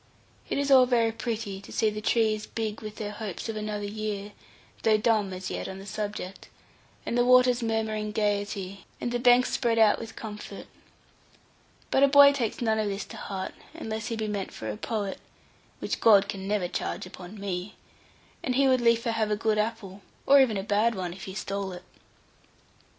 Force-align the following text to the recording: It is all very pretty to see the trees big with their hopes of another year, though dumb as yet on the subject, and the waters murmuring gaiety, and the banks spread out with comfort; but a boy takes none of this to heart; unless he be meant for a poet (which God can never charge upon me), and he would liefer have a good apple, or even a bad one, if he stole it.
It 0.49 0.57
is 0.57 0.71
all 0.71 0.87
very 0.87 1.11
pretty 1.11 1.61
to 1.61 1.71
see 1.71 1.91
the 1.91 2.01
trees 2.01 2.47
big 2.47 2.81
with 2.81 2.95
their 2.95 3.11
hopes 3.11 3.49
of 3.49 3.55
another 3.55 3.85
year, 3.85 4.31
though 4.81 4.97
dumb 4.97 5.31
as 5.31 5.51
yet 5.51 5.67
on 5.69 5.77
the 5.77 5.85
subject, 5.85 6.49
and 7.05 7.15
the 7.15 7.23
waters 7.23 7.61
murmuring 7.61 8.11
gaiety, 8.11 8.87
and 8.99 9.11
the 9.11 9.19
banks 9.19 9.51
spread 9.51 9.77
out 9.77 9.99
with 9.99 10.15
comfort; 10.15 10.65
but 11.91 12.01
a 12.01 12.07
boy 12.07 12.33
takes 12.33 12.63
none 12.63 12.79
of 12.79 12.87
this 12.87 13.05
to 13.05 13.15
heart; 13.17 13.53
unless 13.75 14.07
he 14.07 14.15
be 14.15 14.27
meant 14.27 14.51
for 14.51 14.71
a 14.71 14.75
poet 14.75 15.19
(which 15.77 15.99
God 15.99 16.27
can 16.27 16.47
never 16.47 16.67
charge 16.67 17.05
upon 17.05 17.39
me), 17.39 17.75
and 18.43 18.55
he 18.55 18.67
would 18.67 18.81
liefer 18.81 19.11
have 19.11 19.29
a 19.29 19.35
good 19.35 19.59
apple, 19.59 20.01
or 20.25 20.41
even 20.41 20.57
a 20.57 20.63
bad 20.63 20.95
one, 20.95 21.13
if 21.13 21.25
he 21.25 21.35
stole 21.35 21.73
it. 21.73 21.83